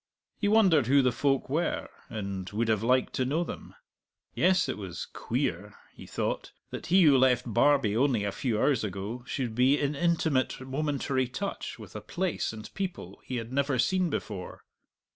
[0.39, 3.75] He wondered who the folk were, and would have liked to know them.
[4.33, 8.83] Yes, it was "queer," he thought, that he who left Barbie only a few hours
[8.83, 13.77] ago should be in intimate momentary touch with a place and people he had never
[13.77, 14.63] seen before.